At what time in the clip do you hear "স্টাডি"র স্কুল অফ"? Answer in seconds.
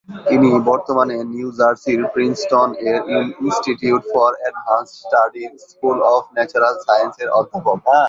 4.99-6.23